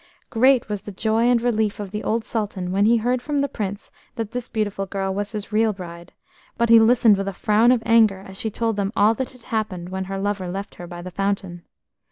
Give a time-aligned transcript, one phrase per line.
[0.33, 3.47] REAT was the joy and relief of the old Sultan when he heard from the
[3.47, 6.11] Prince that this beautiful girl was his real bride,
[6.57, 9.43] but he listened with a frown of anger as she told them all that had
[9.43, 11.61] happened when her lover left her by the fountain.